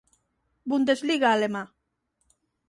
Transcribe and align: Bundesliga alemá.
Bundesliga 0.71 1.27
alemá. 1.31 1.63